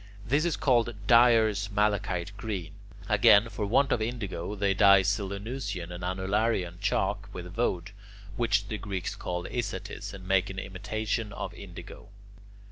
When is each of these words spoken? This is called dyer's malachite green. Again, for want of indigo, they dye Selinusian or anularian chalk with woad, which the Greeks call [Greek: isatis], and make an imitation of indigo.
This 0.25 0.45
is 0.45 0.57
called 0.57 0.95
dyer's 1.05 1.69
malachite 1.69 2.31
green. 2.35 2.71
Again, 3.07 3.49
for 3.49 3.67
want 3.67 3.91
of 3.91 4.01
indigo, 4.01 4.55
they 4.55 4.73
dye 4.73 5.03
Selinusian 5.03 5.91
or 5.91 5.99
anularian 5.99 6.79
chalk 6.81 7.29
with 7.31 7.55
woad, 7.55 7.91
which 8.35 8.67
the 8.67 8.79
Greeks 8.79 9.15
call 9.15 9.43
[Greek: 9.43 9.53
isatis], 9.53 10.11
and 10.11 10.27
make 10.27 10.49
an 10.49 10.57
imitation 10.57 11.31
of 11.33 11.53
indigo. 11.53 12.09